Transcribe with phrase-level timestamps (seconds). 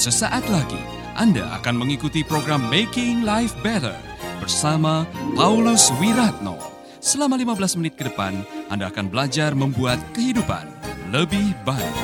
[0.00, 0.80] Sesaat lagi
[1.12, 3.92] Anda akan mengikuti program Making Life Better
[4.40, 5.04] bersama
[5.36, 6.56] Paulus Wiratno.
[7.04, 8.40] Selama 15 menit ke depan,
[8.72, 10.64] Anda akan belajar membuat kehidupan
[11.12, 11.96] lebih baik.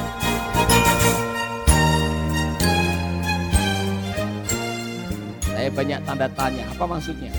[5.57, 7.33] Saya banyak tanda tanya, apa maksudnya?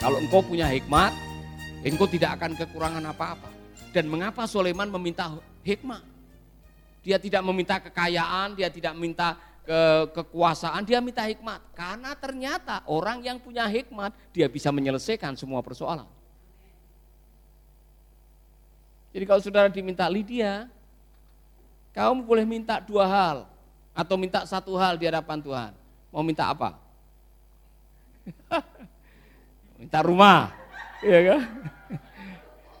[0.00, 1.12] Kalau engkau punya hikmat,
[1.84, 3.52] engkau tidak akan kekurangan apa-apa.
[3.92, 5.28] Dan mengapa Sulaiman meminta
[5.60, 6.00] hikmat?
[7.04, 9.36] Dia tidak meminta kekayaan, dia tidak minta
[9.68, 9.82] ke
[10.16, 11.60] kekuasaan, dia minta hikmat.
[11.76, 16.08] Karena ternyata orang yang punya hikmat, dia bisa menyelesaikan semua persoalan.
[19.12, 20.72] Jadi kalau saudara diminta Lydia,
[21.92, 23.36] kamu boleh minta dua hal
[23.92, 25.72] atau minta satu hal di hadapan Tuhan.
[26.08, 26.80] Mau minta apa?
[29.80, 30.48] minta rumah,
[31.04, 31.40] iya kan?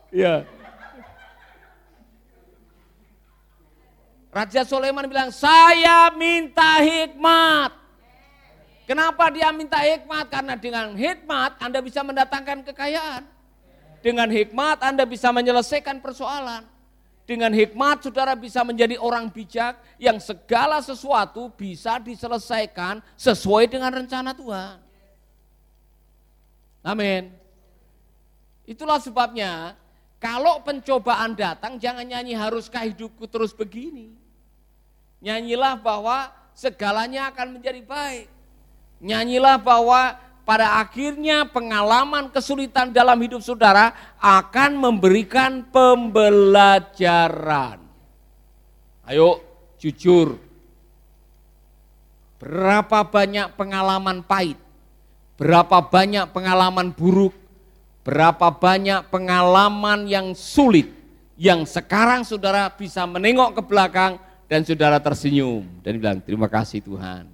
[0.08, 0.57] Iya.
[4.38, 7.74] Raja Sulaiman bilang, saya minta hikmat.
[8.86, 10.30] Kenapa dia minta hikmat?
[10.30, 13.26] Karena dengan hikmat Anda bisa mendatangkan kekayaan.
[13.98, 16.62] Dengan hikmat Anda bisa menyelesaikan persoalan.
[17.26, 24.38] Dengan hikmat saudara bisa menjadi orang bijak yang segala sesuatu bisa diselesaikan sesuai dengan rencana
[24.38, 24.78] Tuhan.
[26.86, 27.34] Amin.
[28.70, 29.74] Itulah sebabnya
[30.22, 34.27] kalau pencobaan datang jangan nyanyi haruskah hidupku terus begini.
[35.18, 38.30] Nyanyilah bahwa segalanya akan menjadi baik.
[39.02, 40.14] Nyanyilah bahwa
[40.48, 47.76] pada akhirnya pengalaman kesulitan dalam hidup saudara akan memberikan pembelajaran.
[49.04, 49.44] Ayo
[49.76, 50.40] jujur.
[52.38, 54.54] Berapa banyak pengalaman pahit,
[55.34, 57.34] berapa banyak pengalaman buruk,
[58.06, 60.86] berapa banyak pengalaman yang sulit
[61.34, 67.28] yang sekarang saudara bisa menengok ke belakang dan saudara tersenyum dan bilang terima kasih Tuhan.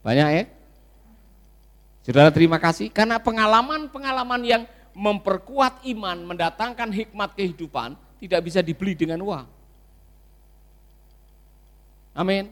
[0.00, 0.44] Banyak ya?
[2.06, 4.62] Saudara terima kasih karena pengalaman-pengalaman yang
[4.94, 9.46] memperkuat iman, mendatangkan hikmat kehidupan tidak bisa dibeli dengan uang.
[12.14, 12.50] Amin.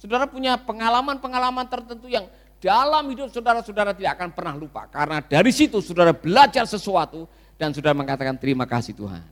[0.00, 2.26] Saudara punya pengalaman-pengalaman tertentu yang
[2.58, 4.88] dalam hidup saudara-saudara tidak akan pernah lupa.
[4.90, 7.28] Karena dari situ saudara belajar sesuatu
[7.60, 9.22] dan saudara mengatakan terima kasih Tuhan.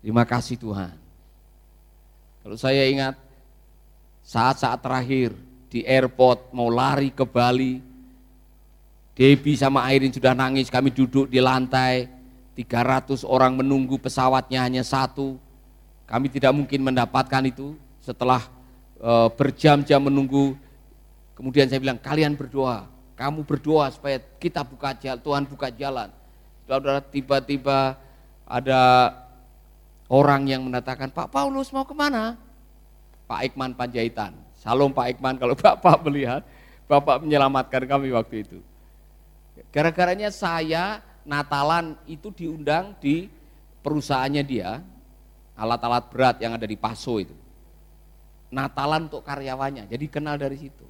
[0.00, 1.09] Terima kasih Tuhan.
[2.40, 3.20] Kalau saya ingat
[4.24, 5.36] saat-saat terakhir
[5.68, 7.78] di airport mau lari ke Bali,
[9.12, 12.08] Debbie sama Airin sudah nangis, kami duduk di lantai,
[12.56, 15.36] 300 orang menunggu pesawatnya hanya satu.
[16.08, 18.48] Kami tidak mungkin mendapatkan itu setelah
[18.96, 20.56] e, berjam-jam menunggu.
[21.36, 26.08] Kemudian saya bilang, kalian berdoa, kamu berdoa supaya kita buka jalan, Tuhan buka jalan.
[27.12, 28.00] Tiba-tiba
[28.48, 28.80] ada
[30.10, 32.34] orang yang mengatakan, Pak Paulus mau ke mana?
[33.30, 34.34] Pak Ikman Panjaitan.
[34.58, 36.42] Salam Pak Ikman kalau Bapak melihat,
[36.90, 38.58] Bapak menyelamatkan kami waktu itu.
[39.70, 43.30] Gara-garanya saya Natalan itu diundang di
[43.86, 44.82] perusahaannya dia,
[45.54, 47.36] alat-alat berat yang ada di Paso itu.
[48.50, 50.82] Natalan untuk karyawannya, jadi kenal dari situ.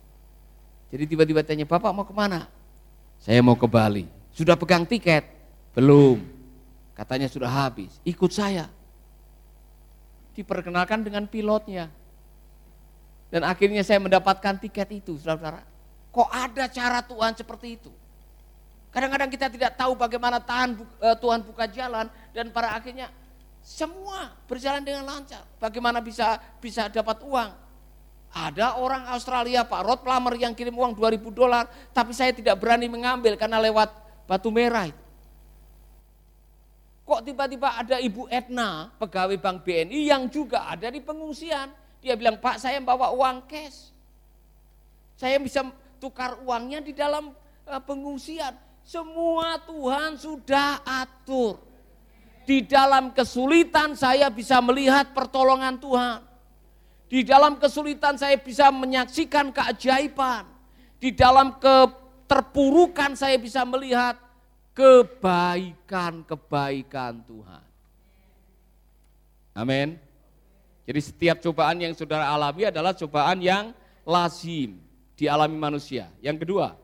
[0.88, 2.48] Jadi tiba-tiba tanya, Bapak mau ke mana?
[3.20, 4.08] Saya mau ke Bali.
[4.32, 5.28] Sudah pegang tiket?
[5.76, 6.25] Belum.
[6.97, 8.00] Katanya sudah habis.
[8.06, 8.70] Ikut saya
[10.35, 11.91] diperkenalkan dengan pilotnya.
[13.31, 15.63] Dan akhirnya saya mendapatkan tiket itu, saudara-saudara.
[16.11, 17.93] Kok ada cara Tuhan seperti itu?
[18.91, 23.07] Kadang-kadang kita tidak tahu bagaimana Tuhan, eh, Tuhan buka jalan dan pada akhirnya
[23.63, 25.47] semua berjalan dengan lancar.
[25.63, 27.51] Bagaimana bisa bisa dapat uang?
[28.31, 32.87] Ada orang Australia Pak Rod Plummer yang kirim uang 2000 dolar, tapi saya tidak berani
[32.91, 33.91] mengambil karena lewat
[34.27, 35.03] batu merah itu.
[37.10, 41.66] Kok tiba-tiba ada Ibu Etna, pegawai Bank BNI yang juga ada di pengungsian.
[41.98, 43.91] Dia bilang, Pak saya bawa uang cash.
[45.19, 45.66] Saya bisa
[45.99, 47.34] tukar uangnya di dalam
[47.67, 48.55] eh, pengungsian.
[48.87, 51.58] Semua Tuhan sudah atur.
[52.46, 56.23] Di dalam kesulitan saya bisa melihat pertolongan Tuhan.
[57.11, 60.46] Di dalam kesulitan saya bisa menyaksikan keajaiban.
[61.02, 64.30] Di dalam keterpurukan saya bisa melihat
[64.75, 67.64] kebaikan-kebaikan Tuhan.
[69.55, 69.99] Amin.
[70.87, 74.81] Jadi setiap cobaan yang saudara alami adalah cobaan yang lazim
[75.14, 76.11] dialami manusia.
[76.25, 76.75] Yang kedua,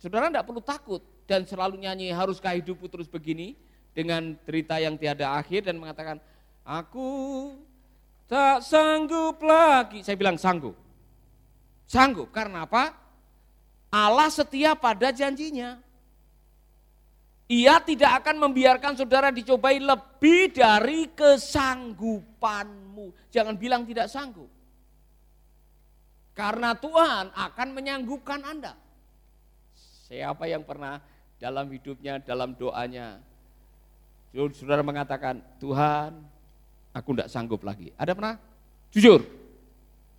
[0.00, 3.54] saudara tidak perlu takut dan selalu nyanyi haruskah hidupku terus begini
[3.92, 6.18] dengan cerita yang tiada akhir dan mengatakan
[6.64, 7.52] aku
[8.24, 10.00] tak sanggup lagi.
[10.06, 10.74] Saya bilang sanggup.
[11.90, 12.94] Sanggup karena apa?
[13.90, 15.89] Allah setia pada janjinya.
[17.50, 23.10] Ia tidak akan membiarkan saudara dicobai lebih dari kesanggupanmu.
[23.34, 24.46] Jangan bilang tidak sanggup.
[26.30, 28.78] Karena Tuhan akan menyanggupkan Anda.
[30.06, 31.02] Siapa yang pernah
[31.42, 33.18] dalam hidupnya, dalam doanya,
[34.54, 36.22] saudara mengatakan, Tuhan
[36.94, 37.90] aku tidak sanggup lagi.
[37.98, 38.38] Ada pernah?
[38.94, 39.26] Jujur.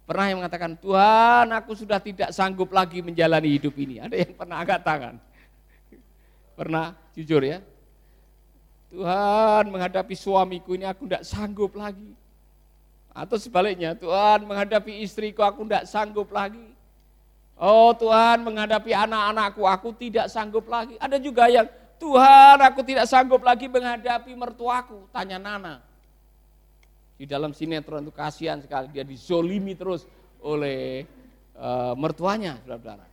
[0.04, 4.04] Pernah yang mengatakan, Tuhan aku sudah tidak sanggup lagi menjalani hidup ini.
[4.04, 5.31] Ada yang pernah angkat tangan?
[6.56, 6.96] Pernah?
[7.16, 7.60] Jujur ya.
[8.92, 12.12] Tuhan menghadapi suamiku ini aku tidak sanggup lagi.
[13.12, 16.72] Atau sebaliknya, Tuhan menghadapi istriku aku tidak sanggup lagi.
[17.62, 20.98] Oh Tuhan menghadapi anak-anakku aku tidak sanggup lagi.
[20.98, 21.70] Ada juga yang
[22.02, 25.06] Tuhan aku tidak sanggup lagi menghadapi mertuaku.
[25.14, 25.78] Tanya Nana.
[27.22, 30.10] Di dalam sinetron itu kasihan sekali dia dizolimi terus
[30.42, 31.06] oleh
[31.54, 33.11] uh, mertuanya, saudara-saudara.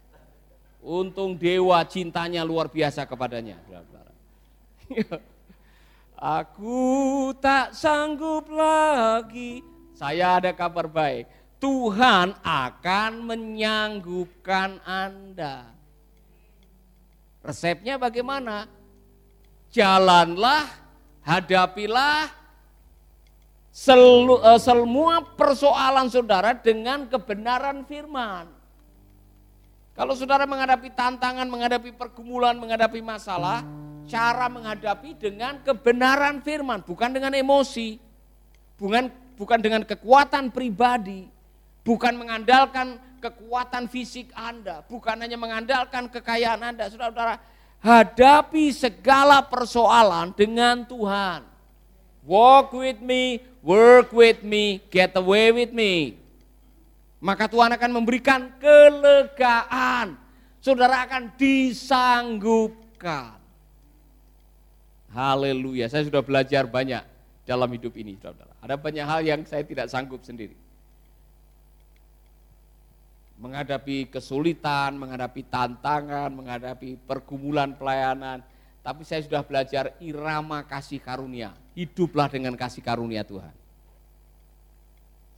[0.78, 3.58] Untung dewa cintanya luar biasa kepadanya.
[6.18, 9.62] Aku tak sanggup lagi.
[9.94, 11.26] Saya ada kabar baik.
[11.58, 15.66] Tuhan akan menyanggupkan Anda.
[17.42, 18.70] Resepnya bagaimana?
[19.70, 20.70] Jalanlah,
[21.22, 22.30] hadapilah
[23.74, 28.57] selu, uh, semua persoalan saudara dengan kebenaran firman.
[29.98, 33.66] Kalau saudara menghadapi tantangan, menghadapi pergumulan, menghadapi masalah,
[34.06, 37.98] cara menghadapi dengan kebenaran firman, bukan dengan emosi,
[38.78, 41.26] bukan bukan dengan kekuatan pribadi,
[41.82, 46.86] bukan mengandalkan kekuatan fisik Anda, bukan hanya mengandalkan kekayaan Anda.
[46.94, 47.42] Saudara-saudara,
[47.82, 51.42] hadapi segala persoalan dengan Tuhan.
[52.22, 56.22] Walk with me, work with me, get away with me.
[57.18, 60.14] Maka Tuhan akan memberikan kelegaan.
[60.62, 63.38] Saudara akan disanggupkan.
[65.10, 67.02] Haleluya, saya sudah belajar banyak
[67.48, 68.52] dalam hidup ini, saudara.
[68.62, 70.54] Ada banyak hal yang saya tidak sanggup sendiri.
[73.38, 78.42] Menghadapi kesulitan, menghadapi tantangan, menghadapi pergumulan pelayanan,
[78.82, 81.54] tapi saya sudah belajar irama kasih karunia.
[81.72, 83.54] Hiduplah dengan kasih karunia Tuhan.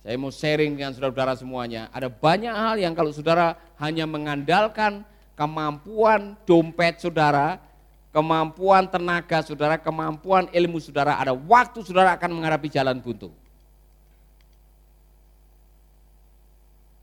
[0.00, 1.92] Saya mau sharing dengan saudara-saudara semuanya.
[1.92, 5.04] Ada banyak hal yang kalau saudara hanya mengandalkan
[5.36, 7.60] kemampuan dompet saudara,
[8.08, 13.28] kemampuan tenaga saudara, kemampuan ilmu saudara, ada waktu saudara akan menghadapi jalan buntu.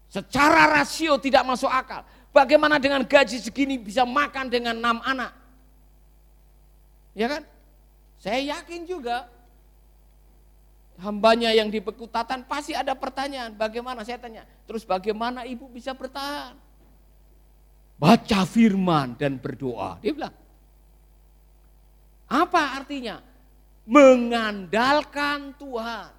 [0.09, 2.01] Secara rasio tidak masuk akal.
[2.33, 5.37] Bagaimana dengan gaji segini bisa makan dengan enam anak?
[7.13, 7.43] Ya kan?
[8.17, 9.29] Saya yakin juga
[10.97, 16.57] hambanya yang di Pekutatan pasti ada pertanyaan, bagaimana saya tanya, terus bagaimana ibu bisa bertahan?
[17.97, 19.97] Baca firman dan berdoa.
[20.01, 20.35] Dia bilang,
[22.29, 23.21] apa artinya?
[23.87, 26.11] Mengandalkan Tuhan,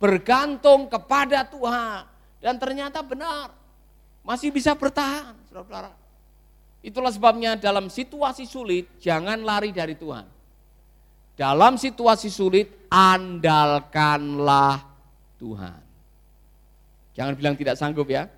[0.00, 2.08] bergantung kepada Tuhan.
[2.40, 3.52] Dan ternyata benar,
[4.24, 5.92] masih bisa bertahan, saudara-saudara.
[6.84, 10.24] Itulah sebabnya dalam situasi sulit, jangan lari dari Tuhan.
[11.34, 14.86] Dalam situasi sulit, andalkanlah
[15.34, 15.82] Tuhan.
[17.10, 18.30] Jangan bilang tidak sanggup ya.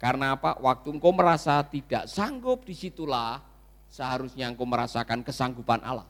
[0.00, 0.56] Karena apa?
[0.64, 3.44] Waktu engkau merasa tidak sanggup, di situlah
[3.92, 6.08] seharusnya engkau merasakan kesanggupan Allah.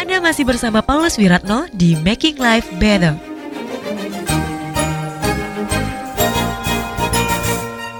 [0.00, 3.12] Anda masih bersama Paulus Wiratno di Making Life Better.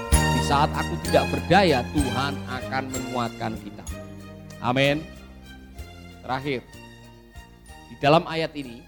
[0.09, 3.85] Di saat aku tidak berdaya, Tuhan akan menguatkan kita.
[4.57, 5.05] Amin.
[6.25, 6.65] Terakhir,
[7.95, 8.83] di dalam ayat ini,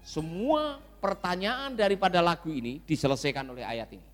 [0.00, 4.08] semua pertanyaan daripada lagu ini diselesaikan oleh ayat ini.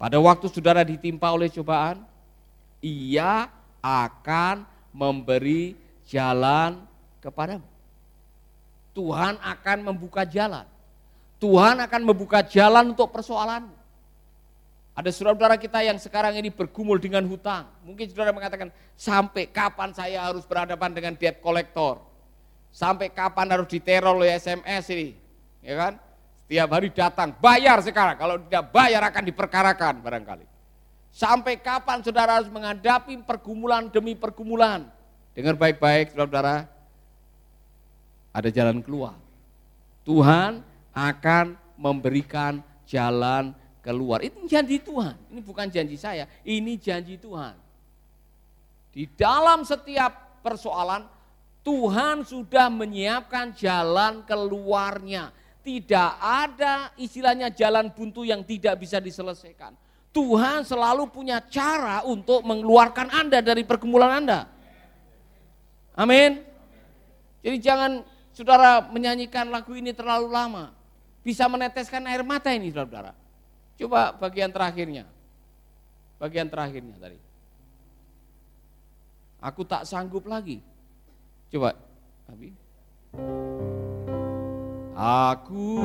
[0.00, 2.00] Pada waktu saudara ditimpa oleh cobaan,
[2.80, 3.52] ia
[3.84, 5.76] akan memberi
[6.08, 6.80] jalan
[7.20, 7.68] kepadamu.
[8.96, 10.64] Tuhan akan membuka jalan.
[11.36, 13.81] Tuhan akan membuka jalan untuk persoalanmu.
[14.92, 17.64] Ada saudara-saudara kita yang sekarang ini bergumul dengan hutang.
[17.80, 21.96] Mungkin saudara mengatakan, sampai kapan saya harus berhadapan dengan debt collector?
[22.68, 25.16] Sampai kapan harus diteror oleh SMS ini?
[25.64, 25.92] Ya kan?
[26.44, 28.20] Setiap hari datang, bayar sekarang.
[28.20, 30.44] Kalau tidak bayar akan diperkarakan barangkali.
[31.08, 34.84] Sampai kapan saudara harus menghadapi pergumulan demi pergumulan?
[35.32, 36.68] Dengar baik-baik saudara-saudara,
[38.32, 39.16] ada jalan keluar.
[40.04, 40.60] Tuhan
[40.92, 44.22] akan memberikan jalan keluar.
[44.22, 47.58] Itu janji Tuhan, ini bukan janji saya, ini janji Tuhan.
[48.94, 51.04] Di dalam setiap persoalan,
[51.66, 55.34] Tuhan sudah menyiapkan jalan keluarnya.
[55.62, 59.74] Tidak ada istilahnya jalan buntu yang tidak bisa diselesaikan.
[60.10, 64.50] Tuhan selalu punya cara untuk mengeluarkan Anda dari pergumulan Anda.
[65.94, 66.42] Amin.
[67.40, 70.74] Jadi jangan saudara menyanyikan lagu ini terlalu lama.
[71.22, 73.21] Bisa meneteskan air mata ini saudara-saudara.
[73.82, 75.10] Coba bagian terakhirnya.
[76.22, 77.18] Bagian terakhirnya tadi.
[79.42, 80.62] Aku tak sanggup lagi.
[81.50, 81.74] Coba,
[82.30, 82.54] Abi.
[84.94, 85.82] Aku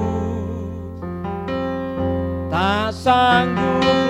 [2.53, 4.06] tak sanggup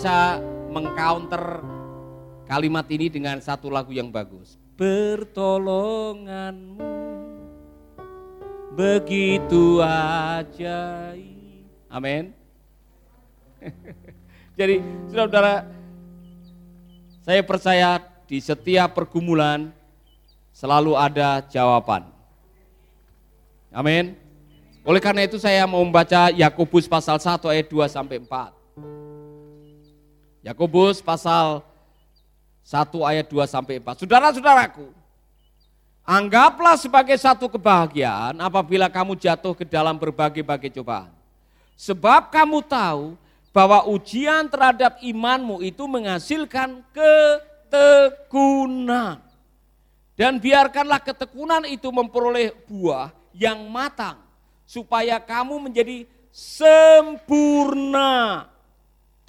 [0.00, 0.40] bisa
[0.72, 1.60] mengcounter
[2.48, 4.56] kalimat ini dengan satu lagu yang bagus.
[4.80, 6.80] Pertolonganmu
[8.72, 11.68] begitu ajaib.
[11.92, 12.32] Amin.
[14.56, 14.80] Jadi
[15.12, 15.68] saudara-saudara,
[17.20, 19.68] saya percaya di setiap pergumulan
[20.56, 22.08] selalu ada jawaban.
[23.68, 24.16] Amin.
[24.80, 28.59] Oleh karena itu saya mau membaca Yakobus pasal 1 ayat 2 sampai 4.
[30.40, 31.60] Yakobus pasal
[32.64, 34.00] 1 ayat 2 sampai 4.
[34.04, 34.88] Saudara-saudaraku,
[36.04, 41.12] anggaplah sebagai satu kebahagiaan apabila kamu jatuh ke dalam berbagai-bagai cobaan.
[41.76, 43.16] Sebab kamu tahu
[43.50, 46.84] bahwa ujian terhadap imanmu itu menghasilkan
[47.68, 49.18] ketekunan.
[50.16, 54.20] Dan biarkanlah ketekunan itu memperoleh buah yang matang
[54.68, 57.40] supaya kamu menjadi sempurna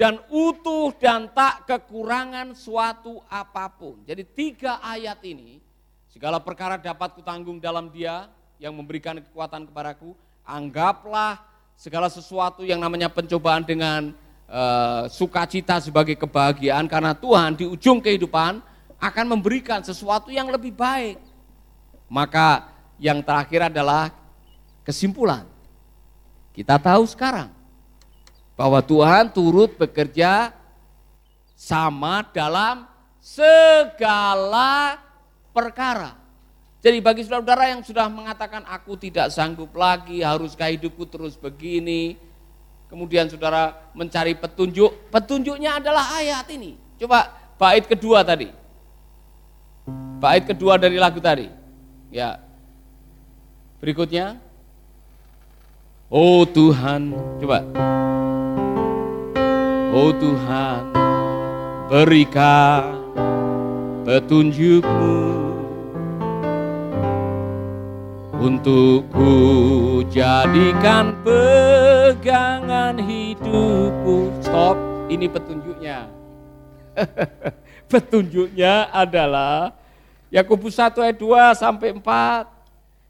[0.01, 4.01] dan utuh dan tak kekurangan suatu apa pun.
[4.01, 5.61] Jadi tiga ayat ini,
[6.09, 8.25] segala perkara dapat kutanggung dalam dia
[8.57, 11.37] yang memberikan kekuatan kepadaku, anggaplah
[11.77, 14.09] segala sesuatu yang namanya pencobaan dengan
[14.49, 18.57] uh, sukacita sebagai kebahagiaan karena Tuhan di ujung kehidupan
[18.97, 21.21] akan memberikan sesuatu yang lebih baik.
[22.09, 24.09] Maka yang terakhir adalah
[24.81, 25.45] kesimpulan.
[26.57, 27.60] Kita tahu sekarang
[28.61, 30.53] bahwa Tuhan turut bekerja
[31.57, 32.85] sama dalam
[33.17, 35.01] segala
[35.49, 36.13] perkara.
[36.77, 42.21] Jadi bagi saudara-saudara yang sudah mengatakan aku tidak sanggup lagi, haruskah hidupku terus begini.
[42.85, 46.77] Kemudian saudara mencari petunjuk, petunjuknya adalah ayat ini.
[47.01, 48.53] Coba bait kedua tadi.
[50.21, 51.49] Bait kedua dari lagu tadi.
[52.13, 52.37] Ya.
[53.81, 54.37] Berikutnya.
[56.13, 57.09] Oh Tuhan,
[57.41, 57.65] coba.
[59.91, 60.95] Oh Tuhan,
[61.91, 62.95] berikan
[64.07, 65.19] petunjukmu
[68.39, 69.35] untuk ku
[70.07, 74.31] jadikan pegangan hidupku.
[74.39, 74.79] Stop,
[75.11, 76.07] ini petunjuknya.
[77.91, 79.75] petunjuknya adalah
[80.31, 82.47] Yakobus 1 ayat 2 sampai 4,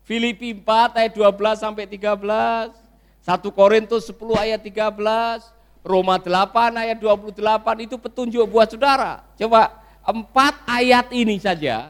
[0.02, 2.74] Filipi 4 ayat 12 sampai 13,
[3.22, 9.26] 1 Korintus 10 ayat 13, Roma 8 ayat 28 itu petunjuk buat saudara.
[9.34, 11.90] Coba empat ayat ini saja,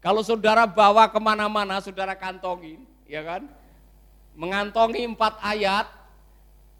[0.00, 3.44] kalau saudara bawa ke mana-mana, saudara kantongin, ya kan?
[4.32, 5.84] Mengantongi empat ayat,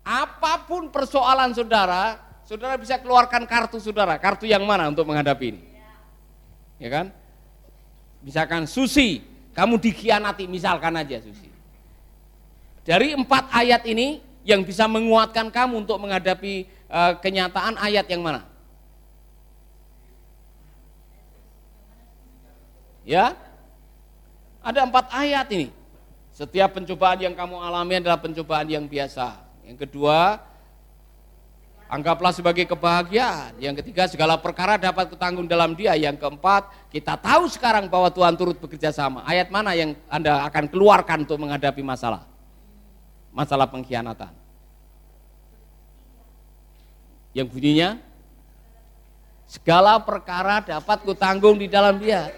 [0.00, 2.16] apa pun persoalan saudara,
[2.48, 4.16] saudara bisa keluarkan kartu saudara.
[4.16, 5.62] Kartu yang mana untuk menghadapi ini?
[6.80, 7.06] Ya kan?
[8.24, 9.20] Misalkan Susi,
[9.52, 11.52] kamu dikhianati, misalkan aja Susi.
[12.80, 18.48] Dari empat ayat ini, yang bisa menguatkan kamu untuk menghadapi uh, kenyataan ayat yang mana?
[23.04, 23.34] Ya,
[24.60, 25.68] ada empat ayat ini.
[26.30, 29.40] Setiap pencobaan yang kamu alami adalah pencobaan yang biasa.
[29.66, 30.40] Yang kedua,
[31.90, 33.58] anggaplah sebagai kebahagiaan.
[33.58, 35.98] Yang ketiga, segala perkara dapat kutanggung dalam dia.
[35.98, 39.26] Yang keempat, kita tahu sekarang bahwa Tuhan turut bekerja sama.
[39.26, 42.29] Ayat mana yang Anda akan keluarkan untuk menghadapi masalah?
[43.30, 44.34] Masalah pengkhianatan.
[47.30, 47.90] Yang bunyinya,
[49.46, 52.30] segala perkara dapat kutanggung di dalam dia.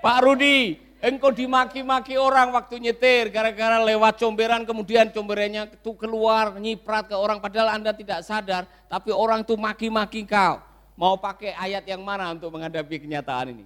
[0.00, 7.04] Pak Rudi, engkau dimaki-maki orang waktu nyetir gara-gara lewat comberan kemudian comberannya itu keluar nyiprat
[7.08, 10.60] ke orang padahal Anda tidak sadar tapi orang itu maki-maki kau.
[10.96, 13.64] Mau pakai ayat yang mana untuk menghadapi kenyataan ini?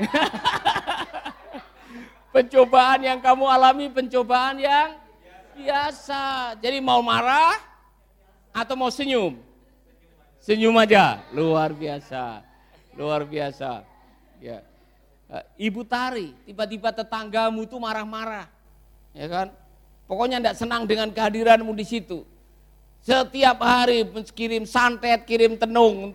[2.30, 4.94] Pencobaan yang kamu alami pencobaan yang
[5.58, 6.54] biasa.
[6.62, 7.58] Jadi mau marah
[8.54, 9.34] atau mau senyum?
[10.38, 12.46] Senyum aja, luar biasa.
[12.94, 13.82] Luar biasa.
[14.38, 14.62] Ya.
[15.30, 18.46] Eh, Ibu tari, tiba-tiba tetanggamu itu marah-marah.
[19.14, 19.48] Ya kan?
[20.10, 22.26] Pokoknya tidak senang dengan kehadiranmu di situ.
[23.02, 26.12] Setiap hari kirim santet, kirim tenung,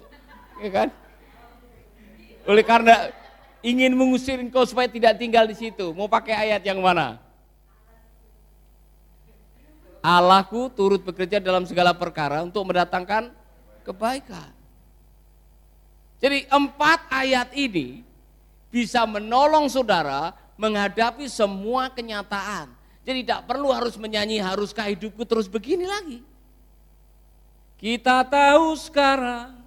[0.62, 0.90] ya kan?
[2.46, 3.10] Oleh karena
[3.66, 5.90] ingin mengusir engkau supaya tidak tinggal di situ.
[5.98, 7.18] Mau pakai ayat yang mana?
[10.06, 13.34] Allahku turut bekerja dalam segala perkara untuk mendatangkan
[13.82, 14.54] kebaikan.
[16.22, 18.06] Jadi empat ayat ini
[18.70, 22.70] bisa menolong saudara menghadapi semua kenyataan.
[23.02, 26.22] Jadi tidak perlu harus menyanyi haruskah hidupku terus begini lagi.
[27.82, 29.58] Kita tahu sekarang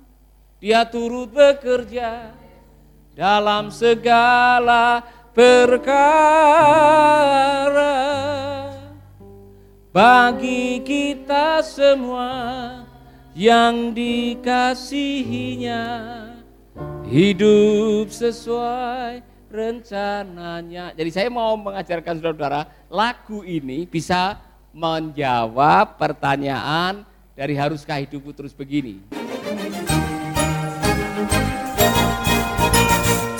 [0.62, 2.34] dia turut bekerja
[3.18, 5.02] dalam segala
[5.34, 5.98] perkara
[9.90, 12.30] bagi kita semua
[13.34, 15.82] yang dikasihinya
[17.10, 20.94] hidup sesuai rencananya.
[20.94, 24.38] Jadi saya mau mengajarkan saudara-saudara lagu ini bisa
[24.70, 27.02] menjawab pertanyaan
[27.34, 29.02] dari haruskah hidupku terus begini.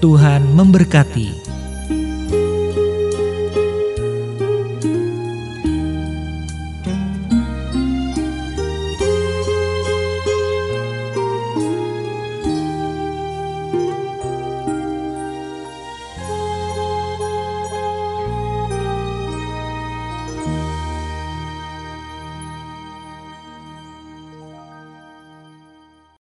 [0.00, 1.59] Tuhan memberkati.